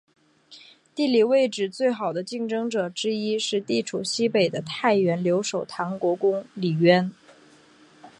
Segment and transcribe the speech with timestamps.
[0.95, 7.11] 地理位置最好的竞争者之一是地处西北的太原留守唐国公李渊。